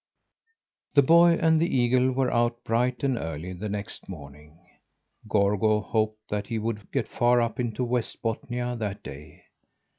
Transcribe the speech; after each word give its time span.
The 0.95 1.03
boy 1.03 1.33
and 1.39 1.61
the 1.61 1.77
eagle 1.77 2.11
were 2.11 2.33
out 2.33 2.63
bright 2.63 3.03
and 3.03 3.19
early 3.19 3.53
the 3.53 3.69
next 3.69 4.09
morning. 4.09 4.57
Gorgo 5.27 5.79
hoped 5.79 6.27
that 6.31 6.47
he 6.47 6.57
would 6.57 6.91
get 6.91 7.07
far 7.07 7.39
up 7.39 7.59
into 7.59 7.83
West 7.83 8.19
Bothnia 8.23 8.75
that 8.79 9.03
day. 9.03 9.43